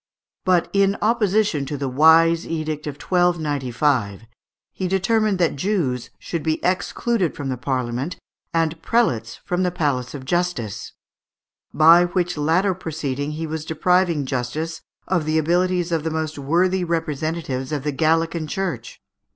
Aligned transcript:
But 0.45 0.67
in 0.73 0.97
opposition 0.99 1.63
to 1.67 1.77
the 1.77 1.87
wise 1.87 2.47
edict 2.47 2.87
of 2.87 2.95
1295, 2.95 4.23
he 4.73 4.87
determined 4.87 5.37
that 5.37 5.55
Jews 5.55 6.09
should 6.17 6.41
be 6.41 6.59
excluded 6.65 7.35
from 7.35 7.55
Parliament, 7.57 8.17
and 8.51 8.81
prelates 8.81 9.35
from 9.45 9.61
the 9.61 9.69
palace 9.69 10.15
of 10.15 10.25
justice; 10.25 10.93
by 11.71 12.05
which 12.05 12.35
latter 12.35 12.73
proceeding 12.73 13.33
he 13.33 13.45
was 13.45 13.63
depriving 13.63 14.25
justice 14.25 14.81
of 15.07 15.25
the 15.25 15.37
abilities 15.37 15.91
of 15.91 16.03
the 16.03 16.09
most 16.09 16.39
worthy 16.39 16.83
representatives 16.83 17.71
of 17.71 17.83
the 17.83 17.91
Gallican 17.91 18.47
Church. 18.47 18.99